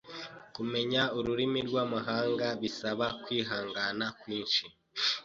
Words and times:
Kumenya 0.55 1.01
ururimi 1.17 1.59
rwamahanga 1.67 2.47
bisaba 2.61 3.05
kwihangana 3.23 4.05
kwinshi. 4.19 4.63